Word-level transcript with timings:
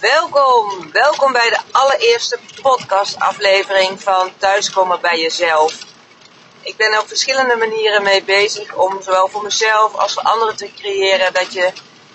Welkom, 0.00 0.92
welkom 0.92 1.32
bij 1.32 1.50
de 1.50 1.58
allereerste 1.70 2.38
podcastaflevering 2.62 4.02
van 4.02 4.32
Thuiskomen 4.38 5.00
bij 5.00 5.20
Jezelf. 5.20 5.78
Ik 6.60 6.76
ben 6.76 6.92
er 6.92 7.00
op 7.00 7.08
verschillende 7.08 7.56
manieren 7.56 8.02
mee 8.02 8.22
bezig 8.22 8.74
om 8.74 9.02
zowel 9.02 9.28
voor 9.28 9.42
mezelf 9.42 9.94
als 9.94 10.12
voor 10.12 10.22
anderen 10.22 10.56
te 10.56 10.72
creëren 10.76 11.32
dat 11.32 11.52
je 11.52 11.72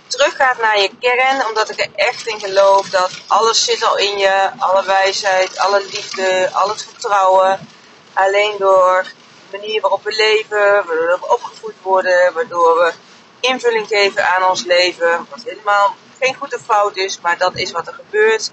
teruggaat 0.07 0.57
naar 0.57 0.81
je 0.81 0.89
kern, 0.99 1.47
omdat 1.47 1.69
ik 1.69 1.79
er 1.79 1.89
echt 1.95 2.27
in 2.27 2.39
geloof 2.39 2.89
dat 2.89 3.11
alles 3.27 3.65
zit 3.65 3.83
al 3.83 3.97
in 3.97 4.17
je, 4.17 4.49
alle 4.57 4.85
wijsheid, 4.85 5.57
alle 5.57 5.85
liefde, 5.85 6.49
al 6.53 6.69
het 6.69 6.83
vertrouwen. 6.83 7.67
Alleen 8.13 8.55
door 8.57 9.05
de 9.51 9.57
manier 9.57 9.81
waarop 9.81 10.03
we 10.03 10.15
leven, 10.15 10.85
waardoor 10.85 11.19
we 11.19 11.33
opgevoed 11.33 11.75
worden, 11.81 12.33
waardoor 12.33 12.77
we 12.77 12.93
invulling 13.39 13.87
geven 13.87 14.35
aan 14.35 14.49
ons 14.49 14.63
leven, 14.63 15.27
wat 15.29 15.43
helemaal 15.43 15.95
geen 16.19 16.35
goed 16.35 16.55
of 16.55 16.61
fout 16.61 16.97
is, 16.97 17.21
maar 17.21 17.37
dat 17.37 17.55
is 17.55 17.71
wat 17.71 17.87
er 17.87 17.93
gebeurt. 17.93 18.51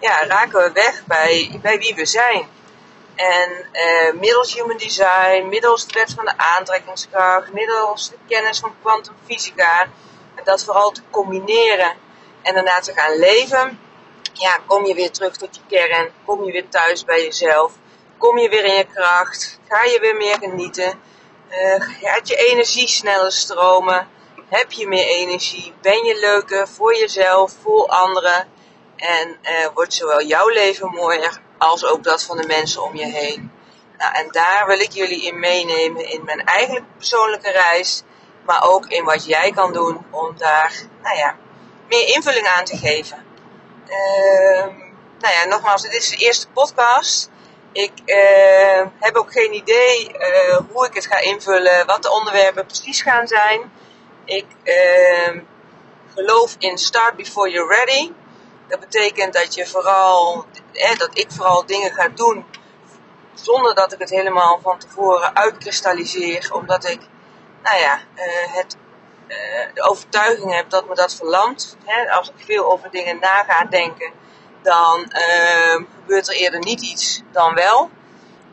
Ja, 0.00 0.26
raken 0.26 0.62
we 0.62 0.72
weg 0.72 1.04
bij, 1.06 1.58
bij 1.62 1.78
wie 1.78 1.94
we 1.94 2.06
zijn. 2.06 2.48
En 3.14 3.66
eh, 3.72 4.12
middels 4.12 4.54
human 4.54 4.76
design, 4.76 5.48
middels 5.48 5.86
de 5.86 5.98
wet 5.98 6.12
van 6.14 6.24
de 6.24 6.36
aantrekkingskracht, 6.36 7.52
middels 7.52 8.08
de 8.10 8.16
kennis 8.28 8.58
van 8.58 8.74
kwantumfysica, 8.82 9.82
en 10.34 10.44
dat 10.44 10.64
vooral 10.64 10.90
te 10.90 11.02
combineren 11.10 11.92
en 12.42 12.54
daarna 12.54 12.80
te 12.80 12.92
gaan 12.92 13.18
leven, 13.18 13.80
ja, 14.32 14.58
kom 14.66 14.86
je 14.86 14.94
weer 14.94 15.10
terug 15.10 15.36
tot 15.36 15.56
je 15.56 15.60
kern, 15.68 16.10
kom 16.24 16.44
je 16.44 16.52
weer 16.52 16.68
thuis 16.68 17.04
bij 17.04 17.22
jezelf, 17.22 17.72
kom 18.18 18.38
je 18.38 18.48
weer 18.48 18.64
in 18.64 18.74
je 18.74 18.86
kracht, 18.94 19.58
ga 19.68 19.84
je 19.84 20.00
weer 20.00 20.16
meer 20.16 20.38
genieten, 20.38 21.00
uh, 21.50 21.74
gaat 22.02 22.28
je 22.28 22.36
energie 22.36 22.88
sneller 22.88 23.32
stromen, 23.32 24.08
heb 24.48 24.72
je 24.72 24.88
meer 24.88 25.06
energie? 25.06 25.74
Ben 25.80 26.04
je 26.04 26.18
leuker 26.20 26.68
voor 26.68 26.96
jezelf, 26.96 27.52
voor 27.62 27.86
anderen? 27.86 28.48
En 28.96 29.38
uh, 29.42 29.66
wordt 29.74 29.94
zowel 29.94 30.22
jouw 30.22 30.48
leven 30.48 30.90
mooier 30.90 31.40
als 31.58 31.84
ook 31.84 32.04
dat 32.04 32.22
van 32.24 32.36
de 32.36 32.46
mensen 32.46 32.82
om 32.82 32.96
je 32.96 33.06
heen. 33.06 33.52
Nou, 33.98 34.14
en 34.14 34.28
daar 34.30 34.66
wil 34.66 34.78
ik 34.78 34.92
jullie 34.92 35.26
in 35.26 35.38
meenemen 35.38 36.10
in 36.10 36.24
mijn 36.24 36.44
eigen 36.44 36.86
persoonlijke 36.96 37.50
reis. 37.50 38.02
Maar 38.44 38.62
ook 38.62 38.86
in 38.86 39.04
wat 39.04 39.24
jij 39.24 39.50
kan 39.50 39.72
doen 39.72 40.06
om 40.10 40.34
daar 40.36 40.72
nou 41.02 41.16
ja, 41.16 41.36
meer 41.88 42.08
invulling 42.08 42.46
aan 42.46 42.64
te 42.64 42.76
geven. 42.76 43.26
Uh, 43.88 44.66
nou 45.18 45.34
ja, 45.34 45.44
nogmaals, 45.48 45.82
dit 45.82 45.94
is 45.94 46.08
de 46.08 46.16
eerste 46.16 46.48
podcast. 46.48 47.30
Ik 47.72 47.92
uh, 48.04 48.86
heb 48.98 49.16
ook 49.16 49.32
geen 49.32 49.54
idee 49.54 50.12
uh, 50.12 50.60
hoe 50.72 50.86
ik 50.86 50.94
het 50.94 51.06
ga 51.06 51.18
invullen, 51.18 51.86
wat 51.86 52.02
de 52.02 52.10
onderwerpen 52.10 52.66
precies 52.66 53.02
gaan 53.02 53.26
zijn. 53.26 53.72
Ik 54.28 54.46
uh, 54.64 55.40
geloof 56.14 56.56
in 56.58 56.78
start 56.78 57.16
before 57.16 57.50
you're 57.50 57.74
ready. 57.74 58.12
Dat 58.66 58.80
betekent 58.80 59.32
dat 59.32 59.54
je 59.54 59.66
vooral, 59.66 60.44
eh, 60.72 60.96
dat 60.96 61.10
ik 61.12 61.30
vooral 61.30 61.66
dingen 61.66 61.92
ga 61.92 62.08
doen 62.08 62.44
zonder 63.34 63.74
dat 63.74 63.92
ik 63.92 63.98
het 63.98 64.10
helemaal 64.10 64.58
van 64.62 64.78
tevoren 64.78 65.36
uitkristalliseer, 65.36 66.50
omdat 66.52 66.84
ik, 66.84 67.00
nou 67.62 67.78
ja, 67.78 68.00
uh, 68.16 68.54
het, 68.54 68.76
uh, 69.28 69.36
de 69.74 69.82
overtuiging 69.82 70.54
heb 70.54 70.70
dat 70.70 70.88
me 70.88 70.94
dat 70.94 71.14
verlamt. 71.14 71.76
Hè? 71.84 72.10
Als 72.10 72.28
ik 72.28 72.44
veel 72.44 72.72
over 72.72 72.90
dingen 72.90 73.18
na 73.20 73.44
ga 73.44 73.64
denken, 73.64 74.12
dan 74.62 75.12
uh, 75.12 75.84
gebeurt 76.00 76.28
er 76.28 76.34
eerder 76.34 76.60
niet 76.60 76.80
iets 76.80 77.22
dan 77.32 77.54
wel. 77.54 77.90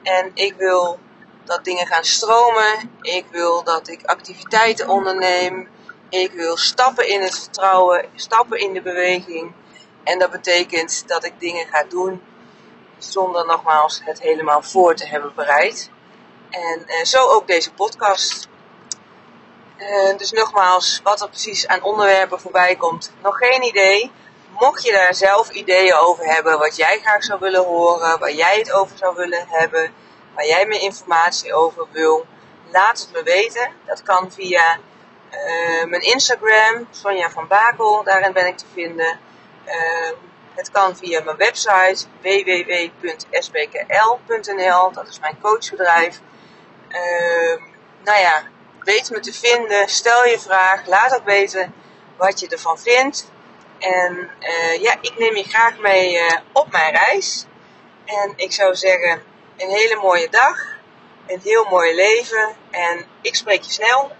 En 0.03 0.31
ik 0.33 0.55
wil 0.57 0.99
dat 1.45 1.63
dingen 1.63 1.87
gaan 1.87 2.03
stromen. 2.03 2.97
Ik 3.01 3.25
wil 3.31 3.63
dat 3.63 3.87
ik 3.87 4.05
activiteiten 4.05 4.89
onderneem. 4.89 5.69
Ik 6.09 6.31
wil 6.31 6.57
stappen 6.57 7.07
in 7.07 7.21
het 7.21 7.39
vertrouwen, 7.39 8.05
stappen 8.15 8.59
in 8.59 8.73
de 8.73 8.81
beweging. 8.81 9.53
En 10.03 10.19
dat 10.19 10.31
betekent 10.31 11.07
dat 11.07 11.25
ik 11.25 11.39
dingen 11.39 11.67
ga 11.67 11.83
doen 11.89 12.21
zonder 12.97 13.45
nogmaals 13.45 14.01
het 14.03 14.21
helemaal 14.21 14.61
voor 14.61 14.95
te 14.95 15.07
hebben 15.07 15.31
bereid. 15.35 15.89
En 16.49 16.83
uh, 16.87 17.03
zo 17.03 17.27
ook 17.27 17.47
deze 17.47 17.73
podcast. 17.73 18.47
Uh, 19.77 20.17
dus 20.17 20.31
nogmaals, 20.31 20.99
wat 21.03 21.21
er 21.21 21.29
precies 21.29 21.67
aan 21.67 21.83
onderwerpen 21.83 22.39
voorbij 22.39 22.75
komt, 22.75 23.11
nog 23.21 23.37
geen 23.37 23.63
idee. 23.63 24.11
Mocht 24.59 24.83
je 24.83 24.91
daar 24.91 25.15
zelf 25.15 25.49
ideeën 25.49 25.93
over 25.93 26.25
hebben, 26.25 26.59
wat 26.59 26.75
jij 26.75 26.99
graag 26.99 27.23
zou 27.23 27.39
willen 27.39 27.63
horen, 27.63 28.19
waar 28.19 28.33
jij 28.33 28.57
het 28.57 28.71
over 28.71 28.97
zou 28.97 29.15
willen 29.15 29.45
hebben, 29.47 29.93
waar 30.35 30.45
jij 30.45 30.65
meer 30.65 30.81
informatie 30.81 31.53
over 31.53 31.87
wil, 31.91 32.25
laat 32.71 32.99
het 32.99 33.11
me 33.11 33.23
weten. 33.23 33.69
Dat 33.85 34.03
kan 34.03 34.31
via 34.31 34.77
uh, 35.31 35.85
mijn 35.85 36.01
Instagram, 36.01 36.87
Sonja 36.91 37.29
van 37.29 37.47
Bakel, 37.47 38.03
daarin 38.03 38.33
ben 38.33 38.47
ik 38.47 38.57
te 38.57 38.65
vinden. 38.73 39.19
Uh, 39.65 40.11
het 40.53 40.71
kan 40.71 40.97
via 40.97 41.23
mijn 41.23 41.37
website 41.37 42.05
www.sbkl.nl, 42.21 43.31
dat 44.91 45.07
is 45.07 45.19
mijn 45.19 45.37
coachbedrijf. 45.41 46.19
Uh, 46.89 47.61
nou 48.03 48.19
ja, 48.19 48.43
weet 48.83 49.09
me 49.11 49.19
te 49.19 49.33
vinden, 49.33 49.89
stel 49.89 50.25
je 50.25 50.39
vraag, 50.39 50.87
laat 50.87 51.15
ook 51.15 51.25
weten 51.25 51.73
wat 52.17 52.39
je 52.39 52.47
ervan 52.47 52.79
vindt. 52.79 53.31
En 53.79 54.29
uh, 54.39 54.81
ja, 54.81 54.95
ik 55.01 55.17
neem 55.17 55.35
je 55.35 55.43
graag 55.43 55.77
mee 55.77 56.19
op 56.51 56.71
mijn 56.71 56.93
reis. 56.95 57.45
En 58.05 58.33
ik 58.35 58.51
zou 58.51 58.75
zeggen, 58.75 59.21
een 59.57 59.69
hele 59.69 59.95
mooie 59.95 60.29
dag, 60.29 60.57
een 61.27 61.39
heel 61.43 61.65
mooi 61.69 61.95
leven 61.95 62.55
en 62.71 63.05
ik 63.21 63.35
spreek 63.35 63.61
je 63.61 63.71
snel. 63.71 64.11